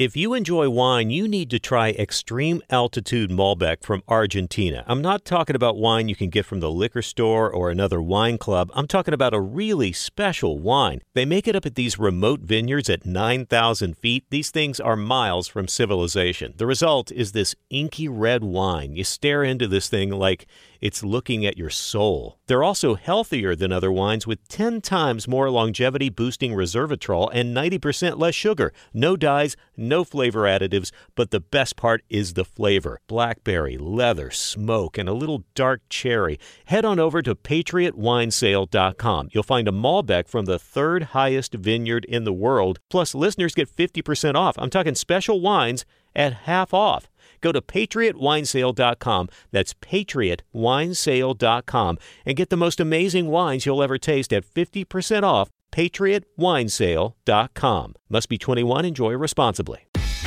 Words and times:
If 0.00 0.16
you 0.16 0.32
enjoy 0.32 0.70
wine, 0.70 1.10
you 1.10 1.28
need 1.28 1.50
to 1.50 1.58
try 1.58 1.90
Extreme 1.90 2.62
Altitude 2.70 3.28
Malbec 3.28 3.82
from 3.82 4.02
Argentina. 4.08 4.82
I'm 4.86 5.02
not 5.02 5.26
talking 5.26 5.54
about 5.54 5.76
wine 5.76 6.08
you 6.08 6.16
can 6.16 6.30
get 6.30 6.46
from 6.46 6.60
the 6.60 6.70
liquor 6.70 7.02
store 7.02 7.52
or 7.52 7.68
another 7.68 8.00
wine 8.00 8.38
club. 8.38 8.70
I'm 8.72 8.86
talking 8.86 9.12
about 9.12 9.34
a 9.34 9.40
really 9.42 9.92
special 9.92 10.58
wine. 10.58 11.02
They 11.12 11.26
make 11.26 11.46
it 11.46 11.54
up 11.54 11.66
at 11.66 11.74
these 11.74 11.98
remote 11.98 12.40
vineyards 12.40 12.88
at 12.88 13.04
9,000 13.04 13.94
feet. 13.98 14.24
These 14.30 14.48
things 14.50 14.80
are 14.80 14.96
miles 14.96 15.48
from 15.48 15.68
civilization. 15.68 16.54
The 16.56 16.66
result 16.66 17.12
is 17.12 17.32
this 17.32 17.54
inky 17.68 18.08
red 18.08 18.42
wine. 18.42 18.96
You 18.96 19.04
stare 19.04 19.44
into 19.44 19.68
this 19.68 19.90
thing 19.90 20.08
like 20.08 20.46
it's 20.80 21.04
looking 21.04 21.44
at 21.44 21.58
your 21.58 21.70
soul. 21.70 22.38
They're 22.46 22.62
also 22.62 22.94
healthier 22.94 23.54
than 23.54 23.72
other 23.72 23.92
wines 23.92 24.26
with 24.26 24.46
10 24.48 24.80
times 24.80 25.28
more 25.28 25.50
longevity 25.50 26.08
boosting 26.08 26.52
resveratrol 26.52 27.30
and 27.32 27.56
90% 27.56 28.18
less 28.18 28.34
sugar. 28.34 28.72
No 28.92 29.16
dyes, 29.16 29.56
no 29.76 30.04
flavor 30.04 30.42
additives, 30.42 30.90
but 31.14 31.30
the 31.30 31.40
best 31.40 31.76
part 31.76 32.02
is 32.08 32.34
the 32.34 32.44
flavor. 32.44 33.00
Blackberry, 33.06 33.76
leather, 33.76 34.30
smoke, 34.30 34.98
and 34.98 35.08
a 35.08 35.14
little 35.14 35.44
dark 35.54 35.82
cherry. 35.88 36.38
Head 36.66 36.84
on 36.84 36.98
over 36.98 37.22
to 37.22 37.34
patriotwinesale.com. 37.34 39.28
You'll 39.32 39.42
find 39.42 39.68
a 39.68 39.72
Malbec 39.72 40.28
from 40.28 40.46
the 40.46 40.58
third 40.58 41.02
highest 41.02 41.54
vineyard 41.54 42.04
in 42.06 42.24
the 42.24 42.32
world. 42.32 42.80
Plus, 42.88 43.14
listeners 43.14 43.54
get 43.54 43.74
50% 43.74 44.34
off. 44.34 44.56
I'm 44.58 44.70
talking 44.70 44.94
special 44.94 45.40
wines 45.40 45.84
at 46.14 46.32
half 46.32 46.74
off. 46.74 47.08
Go 47.40 47.52
to 47.52 47.60
patriotwinesale.com. 47.60 49.28
That's 49.50 49.74
patriotwinesale.com 49.74 51.98
and 52.26 52.36
get 52.36 52.50
the 52.50 52.56
most 52.56 52.80
amazing 52.80 53.28
wines 53.28 53.64
you'll 53.66 53.82
ever 53.82 53.98
taste 53.98 54.32
at 54.32 54.44
50% 54.44 55.22
off. 55.22 55.50
patriotwinesale.com. 55.72 57.94
Must 58.08 58.28
be 58.28 58.38
21. 58.38 58.84
Enjoy 58.84 59.12
responsibly. 59.12 59.80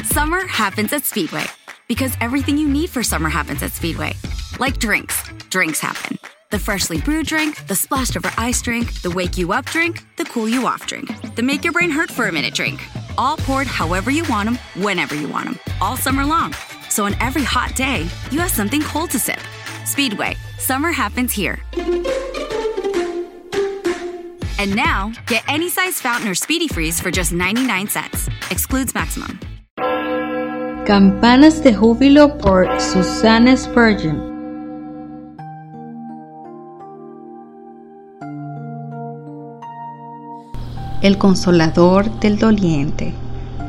Summer 0.03 0.45
happens 0.47 0.91
at 0.93 1.05
Speedway 1.05 1.45
because 1.87 2.13
everything 2.21 2.57
you 2.57 2.67
need 2.67 2.89
for 2.89 3.03
summer 3.03 3.29
happens 3.29 3.61
at 3.63 3.71
Speedway. 3.73 4.13
Like 4.59 4.79
drinks, 4.79 5.21
drinks 5.49 5.79
happen. 5.79 6.17
The 6.51 6.59
freshly 6.59 7.01
brewed 7.01 7.25
drink, 7.25 7.65
the 7.67 7.73
splashed 7.75 8.15
over 8.15 8.31
ice 8.37 8.61
drink, 8.61 9.01
the 9.01 9.09
wake 9.09 9.39
you 9.39 9.53
up 9.53 9.65
drink, 9.65 10.03
the 10.17 10.25
cool 10.25 10.47
you 10.47 10.67
off 10.67 10.85
drink, 10.85 11.09
the 11.35 11.41
make 11.41 11.63
your 11.63 11.73
brain 11.73 11.89
hurt 11.89 12.11
for 12.11 12.27
a 12.27 12.31
minute 12.31 12.53
drink. 12.53 12.79
All 13.17 13.37
poured 13.37 13.65
however 13.65 14.11
you 14.11 14.23
want 14.25 14.49
them, 14.49 14.59
whenever 14.83 15.15
you 15.15 15.27
want 15.27 15.45
them, 15.45 15.57
all 15.81 15.97
summer 15.97 16.23
long. 16.25 16.53
So 16.93 17.05
on 17.05 17.15
every 17.19 17.41
hot 17.41 17.73
day, 17.75 18.07
you 18.29 18.39
have 18.39 18.51
something 18.51 18.79
cold 18.83 19.09
to 19.11 19.17
sip. 19.17 19.39
Speedway, 19.83 20.35
summer 20.59 20.91
happens 20.91 21.33
here. 21.33 21.57
And 24.59 24.75
now, 24.75 25.11
get 25.25 25.43
any 25.47 25.69
size 25.69 25.99
fountain 25.99 26.29
or 26.29 26.35
speedy 26.35 26.67
freeze 26.67 27.01
for 27.01 27.09
just 27.09 27.33
99 27.33 27.87
cents. 27.87 28.29
Excludes 28.51 28.93
maximum. 28.93 29.39
Campanas 30.85 31.63
de 31.63 31.73
Júbilo 31.73 32.37
por 32.37 32.69
Susanna 32.79 33.57
Spurgeon. 33.57 34.31
El 41.01 41.17
consolador 41.17 42.07
del 42.19 42.37
doliente. 42.37 43.22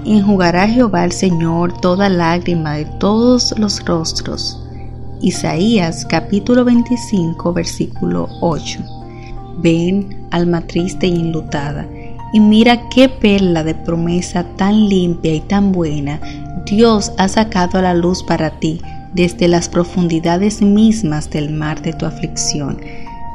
Enjugará 0.05 0.69
Jehová 0.69 1.05
el 1.05 1.13
Señor 1.13 1.81
toda 1.81 2.09
lágrima 2.09 2.75
de 2.75 2.85
todos 2.85 3.55
los 3.59 3.85
rostros. 3.85 4.61
Isaías 5.21 6.05
capítulo 6.05 6.65
25 6.65 7.53
versículo 7.53 8.29
8. 8.41 8.81
Ven, 9.59 10.27
alma 10.31 10.61
triste 10.63 11.07
y 11.07 11.15
enlutada, 11.15 11.87
y 12.33 12.41
mira 12.41 12.89
qué 12.91 13.09
perla 13.09 13.65
de 13.65 13.75
promesa 13.75 14.45
tan 14.57 14.89
limpia 14.89 15.35
y 15.35 15.41
tan 15.41 15.73
buena 15.73 16.21
Dios 16.67 17.13
ha 17.19 17.29
sacado 17.29 17.79
a 17.79 17.83
la 17.83 17.95
luz 17.95 18.23
para 18.23 18.59
ti 18.59 18.81
desde 19.15 19.49
las 19.49 19.69
profundidades 19.69 20.61
mismas 20.61 21.31
del 21.31 21.51
mar 21.53 21.81
de 21.83 21.93
tu 21.93 22.05
aflicción. 22.05 22.81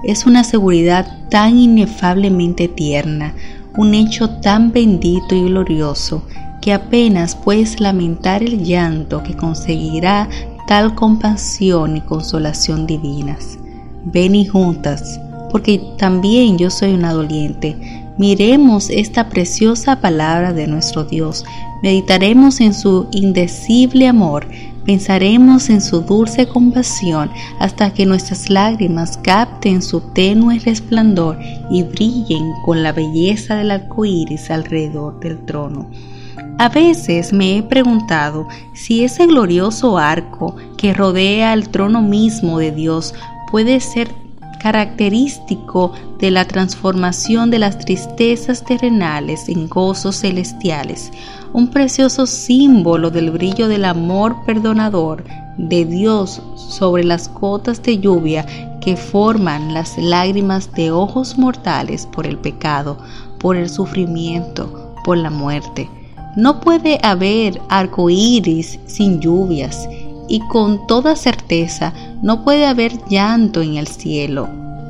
Es 0.03 0.25
una 0.25 0.43
seguridad 0.43 1.07
tan 1.29 1.57
inefablemente 1.57 2.67
tierna, 2.67 3.33
un 3.77 3.93
hecho 3.93 4.29
tan 4.41 4.71
bendito 4.71 5.35
y 5.35 5.43
glorioso, 5.43 6.23
que 6.61 6.73
apenas 6.73 7.35
puedes 7.35 7.79
lamentar 7.79 8.43
el 8.43 8.63
llanto 8.63 9.23
que 9.23 9.35
conseguirá 9.35 10.27
tal 10.67 10.95
compasión 10.95 11.97
y 11.97 12.01
consolación 12.01 12.85
divinas. 12.85 13.57
Ven 14.05 14.35
y 14.35 14.45
juntas, 14.45 15.19
porque 15.51 15.81
también 15.97 16.57
yo 16.57 16.69
soy 16.69 16.93
una 16.93 17.13
doliente. 17.13 17.75
Miremos 18.17 18.89
esta 18.89 19.29
preciosa 19.29 20.01
palabra 20.01 20.53
de 20.53 20.67
nuestro 20.67 21.05
Dios, 21.05 21.45
meditaremos 21.81 22.59
en 22.59 22.73
su 22.73 23.07
indecible 23.11 24.07
amor, 24.07 24.45
pensaremos 24.89 25.69
en 25.69 25.81
su 25.81 26.01
dulce 26.01 26.47
compasión 26.47 27.29
hasta 27.59 27.93
que 27.93 28.07
nuestras 28.07 28.49
lágrimas 28.49 29.19
capten 29.19 29.83
su 29.83 30.01
tenue 30.01 30.57
resplandor 30.57 31.37
y 31.69 31.83
brillen 31.83 32.53
con 32.65 32.81
la 32.81 32.91
belleza 32.91 33.57
del 33.57 33.69
arco 33.69 34.03
iris 34.03 34.49
alrededor 34.49 35.19
del 35.19 35.45
trono. 35.45 35.91
A 36.57 36.69
veces 36.69 37.31
me 37.33 37.55
he 37.59 37.61
preguntado 37.61 38.47
si 38.73 39.03
ese 39.03 39.27
glorioso 39.27 39.99
arco 39.99 40.55
que 40.75 40.95
rodea 40.95 41.53
el 41.53 41.69
trono 41.69 42.01
mismo 42.01 42.57
de 42.57 42.71
Dios 42.71 43.13
puede 43.51 43.81
ser 43.81 44.09
característico 44.59 45.93
de 46.19 46.31
la 46.31 46.45
transformación 46.45 47.49
de 47.49 47.59
las 47.59 47.79
tristezas 47.79 48.63
terrenales 48.63 49.49
en 49.49 49.67
gozos 49.67 50.17
celestiales, 50.17 51.11
un 51.53 51.69
precioso 51.69 52.27
símbolo 52.27 53.09
del 53.09 53.31
brillo 53.31 53.67
del 53.67 53.85
amor 53.85 54.35
perdonador 54.45 55.23
de 55.57 55.85
Dios 55.85 56.41
sobre 56.55 57.03
las 57.03 57.33
gotas 57.33 57.81
de 57.81 57.99
lluvia 57.99 58.45
que 58.79 58.95
forman 58.95 59.73
las 59.73 59.97
lágrimas 59.97 60.71
de 60.73 60.91
ojos 60.91 61.37
mortales 61.37 62.05
por 62.05 62.27
el 62.27 62.37
pecado, 62.37 62.97
por 63.39 63.57
el 63.57 63.69
sufrimiento, 63.69 64.93
por 65.03 65.17
la 65.17 65.29
muerte. 65.29 65.89
No 66.35 66.61
puede 66.61 66.99
haber 67.03 67.59
arco 67.69 68.09
iris 68.09 68.79
sin 68.85 69.19
lluvias, 69.19 69.89
y 70.29 70.39
con 70.39 70.87
toda 70.87 71.15
certeza 71.15 71.93
no 72.21 72.43
puede 72.43 72.65
haber 72.65 73.03
llanto 73.09 73.61
en 73.61 73.75
el 73.75 73.87
cielo. 73.87 74.47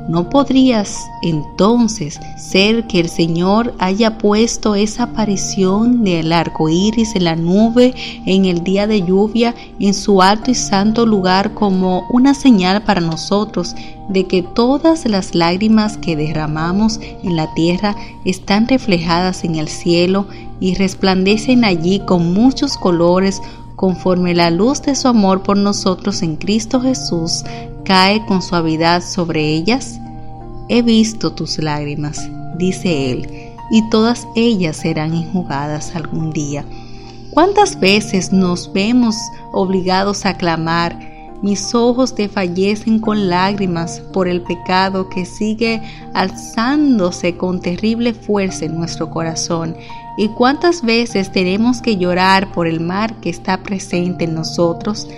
¿No 0.08 0.28
podrías 0.28 1.08
entonces 1.22 2.18
ser 2.36 2.88
que 2.88 2.98
el 2.98 3.08
Señor 3.08 3.74
haya 3.78 4.18
puesto 4.18 4.74
esa 4.74 5.04
aparición 5.04 6.02
del 6.02 6.32
arco 6.32 6.68
iris 6.68 7.14
en 7.14 7.24
la 7.24 7.36
nube 7.36 7.94
en 8.26 8.44
el 8.44 8.64
día 8.64 8.88
de 8.88 9.02
lluvia 9.02 9.54
en 9.78 9.94
su 9.94 10.20
alto 10.20 10.50
y 10.50 10.56
santo 10.56 11.06
lugar 11.06 11.54
como 11.54 12.08
una 12.10 12.34
señal 12.34 12.82
para 12.82 13.00
nosotros 13.00 13.76
de 14.08 14.26
que 14.26 14.42
todas 14.42 15.06
las 15.06 15.36
lágrimas 15.36 15.96
que 15.96 16.16
derramamos 16.16 16.98
en 17.22 17.36
la 17.36 17.54
tierra 17.54 17.94
están 18.24 18.66
reflejadas 18.66 19.44
en 19.44 19.54
el 19.54 19.68
cielo 19.68 20.26
y 20.58 20.74
resplandecen 20.74 21.64
allí 21.64 22.00
con 22.00 22.34
muchos 22.34 22.76
colores 22.76 23.40
conforme 23.80 24.34
la 24.34 24.50
luz 24.50 24.82
de 24.82 24.94
su 24.94 25.08
amor 25.08 25.42
por 25.42 25.56
nosotros 25.56 26.20
en 26.20 26.36
Cristo 26.36 26.82
Jesús 26.82 27.44
cae 27.82 28.26
con 28.26 28.42
suavidad 28.42 29.02
sobre 29.02 29.54
ellas? 29.54 29.98
He 30.68 30.82
visto 30.82 31.32
tus 31.32 31.56
lágrimas, 31.56 32.28
dice 32.58 33.10
Él, 33.10 33.26
y 33.70 33.88
todas 33.88 34.26
ellas 34.36 34.76
serán 34.76 35.14
enjugadas 35.14 35.96
algún 35.96 36.30
día. 36.30 36.62
¿Cuántas 37.30 37.80
veces 37.80 38.34
nos 38.34 38.70
vemos 38.70 39.16
obligados 39.50 40.26
a 40.26 40.36
clamar, 40.36 40.98
mis 41.42 41.74
ojos 41.74 42.14
te 42.14 42.28
fallecen 42.28 42.98
con 42.98 43.28
lágrimas 43.28 44.00
por 44.12 44.28
el 44.28 44.42
pecado 44.42 45.08
que 45.08 45.24
sigue 45.24 45.82
alzándose 46.14 47.36
con 47.36 47.60
terrible 47.60 48.14
fuerza 48.14 48.64
en 48.66 48.76
nuestro 48.76 49.10
corazón 49.10 49.76
¿Y 50.20 50.28
cuántas 50.28 50.82
veces 50.82 51.32
tenemos 51.32 51.80
que 51.80 51.96
llorar 51.96 52.52
por 52.52 52.66
el 52.66 52.80
mar 52.80 53.14
que 53.22 53.30
está 53.30 53.62
presente 53.62 54.24
en 54.24 54.34
nosotros? 54.34 55.08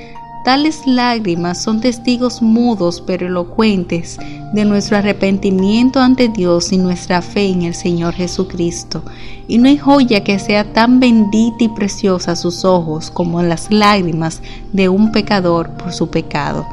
Tales 0.44 0.86
lágrimas 0.86 1.62
son 1.62 1.80
testigos 1.80 2.42
mudos 2.42 3.00
pero 3.06 3.28
elocuentes 3.28 4.18
de 4.52 4.64
nuestro 4.64 4.96
arrepentimiento 4.96 6.00
ante 6.00 6.28
Dios 6.28 6.72
y 6.72 6.78
nuestra 6.78 7.22
fe 7.22 7.48
en 7.48 7.62
el 7.62 7.74
Señor 7.74 8.14
Jesucristo. 8.14 9.04
Y 9.46 9.58
no 9.58 9.68
hay 9.68 9.78
joya 9.78 10.24
que 10.24 10.40
sea 10.40 10.72
tan 10.72 10.98
bendita 10.98 11.64
y 11.64 11.68
preciosa 11.68 12.32
a 12.32 12.36
sus 12.36 12.64
ojos 12.64 13.10
como 13.10 13.40
las 13.42 13.70
lágrimas 13.70 14.42
de 14.72 14.88
un 14.88 15.12
pecador 15.12 15.70
por 15.70 15.92
su 15.92 16.10
pecado. 16.10 16.66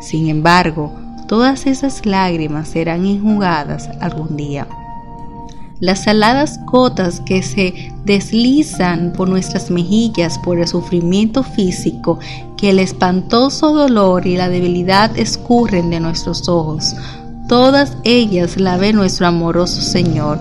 Sin 0.00 0.28
embargo, 0.28 0.92
todas 1.28 1.66
esas 1.66 2.04
lágrimas 2.04 2.68
serán 2.68 3.06
enjugadas 3.06 3.88
algún 4.00 4.36
día 4.36 4.66
las 5.80 6.04
saladas 6.04 6.60
gotas 6.64 7.20
que 7.20 7.42
se 7.42 7.92
deslizan 8.04 9.12
por 9.12 9.28
nuestras 9.28 9.70
mejillas 9.70 10.38
por 10.38 10.58
el 10.58 10.68
sufrimiento 10.68 11.42
físico, 11.42 12.18
que 12.56 12.70
el 12.70 12.78
espantoso 12.78 13.72
dolor 13.72 14.26
y 14.26 14.36
la 14.36 14.48
debilidad 14.48 15.16
escurren 15.18 15.90
de 15.90 16.00
nuestros 16.00 16.48
ojos. 16.48 16.94
Todas 17.48 17.96
ellas 18.04 18.58
la 18.58 18.76
ve 18.76 18.92
nuestro 18.92 19.26
amoroso 19.26 19.80
Señor, 19.80 20.38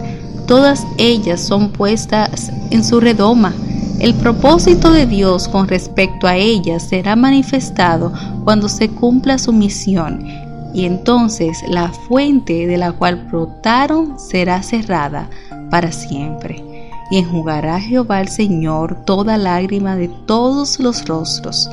todas 0.47 0.85
ellas 0.97 1.41
son 1.41 1.69
puestas 1.69 2.51
en 2.69 2.83
su 2.83 2.99
redoma. 2.99 3.53
El 3.99 4.13
propósito 4.15 4.91
de 4.91 5.05
Dios 5.05 5.47
con 5.47 5.67
respecto 5.67 6.27
a 6.27 6.35
ellas 6.35 6.83
será 6.83 7.15
manifestado 7.15 8.11
cuando 8.43 8.67
se 8.67 8.89
cumpla 8.89 9.37
su 9.37 9.53
misión 9.53 10.50
y 10.73 10.85
entonces 10.85 11.63
la 11.67 11.89
fuente 11.89 12.67
de 12.67 12.77
la 12.77 12.91
cual 12.91 13.27
brotaron 13.31 14.19
será 14.19 14.63
cerrada 14.63 15.29
para 15.69 15.91
siempre. 15.91 16.63
Y 17.09 17.17
enjugará 17.17 17.79
Jehová 17.79 18.21
el 18.21 18.29
Señor 18.29 19.03
toda 19.05 19.37
lágrima 19.37 19.95
de 19.95 20.07
todos 20.07 20.79
los 20.79 21.05
rostros. 21.05 21.69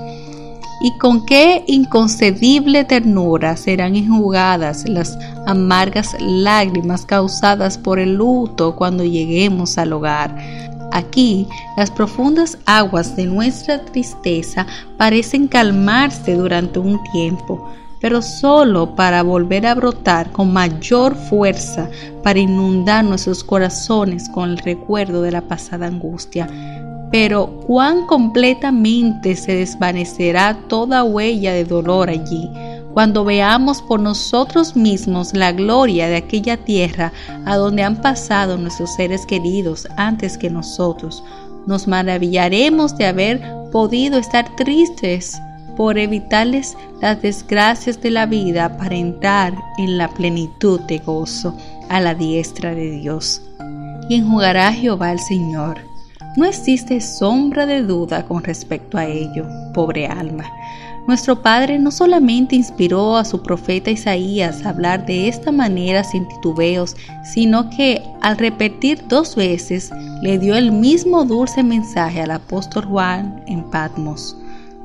Y 0.80 0.96
con 0.98 1.26
qué 1.26 1.64
inconcebible 1.66 2.84
ternura 2.84 3.56
serán 3.56 3.96
enjugadas 3.96 4.88
las 4.88 5.18
amargas 5.46 6.16
lágrimas 6.20 7.04
causadas 7.04 7.78
por 7.78 7.98
el 7.98 8.14
luto 8.14 8.76
cuando 8.76 9.04
lleguemos 9.04 9.78
al 9.78 9.92
hogar. 9.92 10.36
Aquí 10.92 11.46
las 11.76 11.90
profundas 11.90 12.58
aguas 12.64 13.14
de 13.16 13.26
nuestra 13.26 13.84
tristeza 13.84 14.66
parecen 14.96 15.46
calmarse 15.46 16.34
durante 16.34 16.78
un 16.78 17.00
tiempo, 17.12 17.68
pero 18.00 18.22
solo 18.22 18.94
para 18.94 19.22
volver 19.22 19.66
a 19.66 19.74
brotar 19.74 20.30
con 20.30 20.52
mayor 20.52 21.14
fuerza, 21.14 21.88
para 22.22 22.38
inundar 22.38 23.04
nuestros 23.04 23.42
corazones 23.42 24.28
con 24.28 24.50
el 24.50 24.58
recuerdo 24.58 25.22
de 25.22 25.32
la 25.32 25.42
pasada 25.42 25.86
angustia. 25.86 26.48
Pero 27.10 27.60
cuán 27.66 28.06
completamente 28.06 29.34
se 29.34 29.54
desvanecerá 29.54 30.58
toda 30.68 31.04
huella 31.04 31.52
de 31.52 31.64
dolor 31.64 32.10
allí, 32.10 32.50
cuando 32.92 33.24
veamos 33.24 33.80
por 33.82 34.00
nosotros 34.00 34.76
mismos 34.76 35.32
la 35.32 35.52
gloria 35.52 36.08
de 36.08 36.16
aquella 36.16 36.56
tierra 36.56 37.12
a 37.46 37.56
donde 37.56 37.82
han 37.82 38.00
pasado 38.02 38.58
nuestros 38.58 38.94
seres 38.94 39.24
queridos 39.24 39.88
antes 39.96 40.36
que 40.36 40.50
nosotros. 40.50 41.22
Nos 41.66 41.86
maravillaremos 41.86 42.96
de 42.96 43.06
haber 43.06 43.42
podido 43.72 44.18
estar 44.18 44.56
tristes 44.56 45.38
por 45.78 45.96
evitarles 45.96 46.76
las 47.00 47.22
desgracias 47.22 48.02
de 48.02 48.10
la 48.10 48.26
vida 48.26 48.76
para 48.76 48.96
entrar 48.96 49.54
en 49.78 49.96
la 49.96 50.08
plenitud 50.08 50.80
de 50.80 50.98
gozo 50.98 51.56
a 51.88 52.00
la 52.00 52.16
diestra 52.16 52.74
de 52.74 52.90
Dios. 52.90 53.40
Y 54.08 54.16
enjugará 54.16 54.72
Jehová 54.72 55.12
el 55.12 55.20
Señor. 55.20 55.78
No 56.36 56.46
existe 56.46 57.00
sombra 57.00 57.64
de 57.64 57.82
duda 57.82 58.26
con 58.26 58.42
respecto 58.42 58.98
a 58.98 59.06
ello, 59.06 59.46
pobre 59.72 60.08
alma. 60.08 60.44
Nuestro 61.06 61.40
Padre 61.42 61.78
no 61.78 61.92
solamente 61.92 62.56
inspiró 62.56 63.16
a 63.16 63.24
su 63.24 63.40
profeta 63.40 63.92
Isaías 63.92 64.66
a 64.66 64.70
hablar 64.70 65.06
de 65.06 65.28
esta 65.28 65.52
manera 65.52 66.02
sin 66.02 66.26
titubeos, 66.26 66.96
sino 67.22 67.70
que 67.70 68.02
al 68.20 68.36
repetir 68.36 69.06
dos 69.06 69.36
veces 69.36 69.92
le 70.22 70.40
dio 70.40 70.56
el 70.56 70.72
mismo 70.72 71.24
dulce 71.24 71.62
mensaje 71.62 72.20
al 72.20 72.32
apóstol 72.32 72.84
Juan 72.86 73.44
en 73.46 73.62
Patmos. 73.70 74.36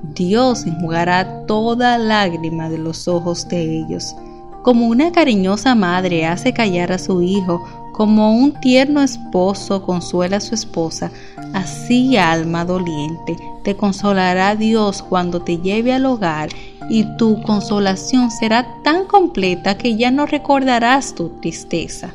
Dios 0.03 0.65
enjugará 0.65 1.45
toda 1.45 1.97
lágrima 1.97 2.69
de 2.69 2.77
los 2.77 3.07
ojos 3.07 3.47
de 3.47 3.79
ellos. 3.79 4.15
Como 4.61 4.87
una 4.87 5.11
cariñosa 5.11 5.75
madre 5.75 6.25
hace 6.25 6.53
callar 6.53 6.91
a 6.91 6.97
su 6.97 7.21
hijo, 7.21 7.63
como 7.93 8.33
un 8.33 8.53
tierno 8.59 9.01
esposo 9.01 9.83
consuela 9.83 10.37
a 10.37 10.41
su 10.41 10.55
esposa, 10.55 11.11
así 11.53 12.17
alma 12.17 12.65
doliente, 12.65 13.37
te 13.63 13.75
consolará 13.75 14.55
Dios 14.55 15.01
cuando 15.03 15.41
te 15.41 15.57
lleve 15.57 15.93
al 15.93 16.05
hogar 16.05 16.49
y 16.89 17.05
tu 17.17 17.41
consolación 17.43 18.31
será 18.31 18.67
tan 18.83 19.05
completa 19.05 19.77
que 19.77 19.95
ya 19.95 20.11
no 20.11 20.25
recordarás 20.25 21.15
tu 21.15 21.29
tristeza. 21.39 22.13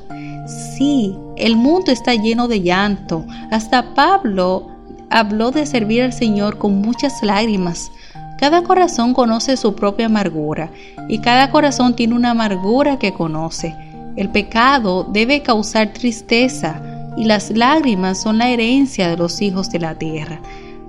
Sí, 0.77 1.17
el 1.37 1.57
mundo 1.57 1.93
está 1.93 2.15
lleno 2.15 2.49
de 2.49 2.61
llanto. 2.63 3.25
Hasta 3.51 3.95
Pablo 3.95 4.78
habló 5.11 5.51
de 5.51 5.67
servir 5.67 6.03
al 6.03 6.13
Señor 6.13 6.59
con 6.59 6.81
muchas 6.81 7.23
lágrimas. 7.23 7.91
Cada 8.39 8.63
corazón 8.63 9.15
conoce 9.15 9.57
su 9.57 9.75
propia 9.75 10.07
amargura 10.07 10.71
y 11.09 11.19
cada 11.19 11.51
corazón 11.51 11.97
tiene 11.97 12.15
una 12.15 12.31
amargura 12.31 12.99
que 12.99 13.13
conoce. 13.13 13.75
El 14.17 14.31
pecado 14.31 15.05
debe 15.05 15.43
causar 15.43 15.93
tristeza 15.93 16.81
y 17.17 17.25
las 17.25 17.51
lágrimas 17.51 18.21
son 18.21 18.39
la 18.39 18.49
herencia 18.49 19.09
de 19.09 19.17
los 19.17 19.43
hijos 19.43 19.71
de 19.71 19.81
la 19.81 19.95
tierra. 19.95 20.41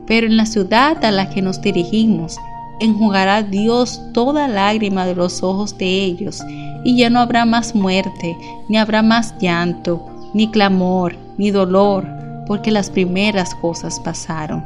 Pero 0.06 0.28
en 0.28 0.38
la 0.38 0.46
ciudad 0.46 1.04
a 1.04 1.12
la 1.12 1.30
que 1.30 1.42
nos 1.42 1.62
dirigimos, 1.62 2.38
enjugará 2.80 3.44
Dios 3.44 4.02
toda 4.14 4.48
lágrima 4.48 5.06
de 5.06 5.16
los 5.16 5.44
ojos 5.44 5.78
de 5.78 5.86
ellos, 5.86 6.44
y 6.84 6.98
ya 6.98 7.10
no 7.10 7.20
habrá 7.20 7.46
más 7.46 7.76
muerte, 7.76 8.38
ni 8.68 8.78
habrá 8.78 9.02
más 9.02 9.36
llanto, 9.40 10.06
ni 10.34 10.50
clamor, 10.50 11.16
ni 11.38 11.52
dolor, 11.52 12.08
porque 12.50 12.72
las 12.72 12.90
primeras 12.90 13.54
cosas 13.54 14.00
pasaron. 14.00 14.66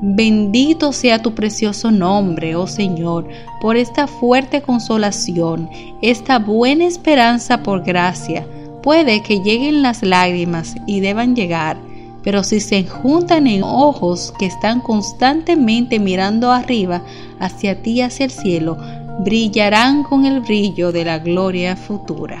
Bendito 0.00 0.94
sea 0.94 1.20
tu 1.20 1.34
precioso 1.34 1.90
nombre, 1.90 2.56
oh 2.56 2.66
Señor, 2.66 3.28
por 3.60 3.76
esta 3.76 4.06
fuerte 4.06 4.62
consolación, 4.62 5.68
esta 6.00 6.38
buena 6.38 6.86
esperanza 6.86 7.62
por 7.62 7.84
gracia. 7.84 8.46
Puede 8.82 9.22
que 9.22 9.42
lleguen 9.42 9.82
las 9.82 10.02
lágrimas 10.02 10.74
y 10.86 11.00
deban 11.00 11.36
llegar, 11.36 11.76
pero 12.22 12.42
si 12.42 12.60
se 12.60 12.84
juntan 12.84 13.46
en 13.46 13.62
ojos 13.62 14.32
que 14.38 14.46
están 14.46 14.80
constantemente 14.80 15.98
mirando 15.98 16.50
arriba, 16.50 17.02
hacia 17.40 17.82
ti, 17.82 18.00
hacia 18.00 18.24
el 18.24 18.30
cielo, 18.30 18.78
brillarán 19.20 20.02
con 20.02 20.24
el 20.24 20.40
brillo 20.40 20.92
de 20.92 21.04
la 21.04 21.18
gloria 21.18 21.76
futura. 21.76 22.40